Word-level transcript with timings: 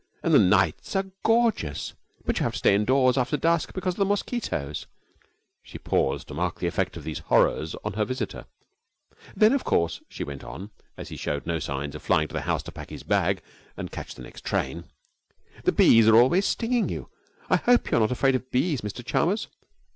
'And 0.23 0.33
the 0.33 0.39
nights 0.39 0.95
are 0.95 1.11
gorgeous, 1.23 1.93
but 2.25 2.39
you 2.39 2.43
have 2.43 2.53
to 2.53 2.57
stay 2.57 2.73
indoors 2.73 3.19
after 3.19 3.37
dusk 3.37 3.71
because 3.75 3.93
of 3.93 3.97
the 3.99 4.05
mosquitoes.' 4.05 4.87
She 5.61 5.77
paused 5.77 6.27
to 6.29 6.33
mark 6.33 6.57
the 6.59 6.65
effect 6.65 6.97
of 6.97 7.03
these 7.03 7.19
horrors 7.19 7.75
on 7.85 7.93
her 7.93 8.03
visitor. 8.03 8.47
'And 9.09 9.35
then, 9.37 9.53
of 9.53 9.63
course,' 9.63 10.01
she 10.09 10.23
went 10.23 10.43
on, 10.43 10.71
as 10.97 11.09
he 11.09 11.17
showed 11.17 11.45
no 11.45 11.59
signs 11.59 11.93
of 11.93 12.01
flying 12.01 12.27
to 12.29 12.33
the 12.33 12.41
house 12.41 12.63
to 12.63 12.71
pack 12.71 12.89
his 12.89 13.03
bag 13.03 13.43
and 13.77 13.91
catch 13.91 14.15
the 14.15 14.23
next 14.23 14.43
train, 14.43 14.85
'the 15.65 15.71
bees 15.71 16.07
are 16.07 16.15
always 16.15 16.47
stinging 16.47 16.89
you. 16.89 17.07
I 17.47 17.57
hope 17.57 17.91
you 17.91 17.97
are 17.99 18.01
not 18.01 18.09
afraid 18.11 18.33
of 18.33 18.49
bees, 18.49 18.81
Mr 18.81 19.05
Chalmers?' 19.05 19.49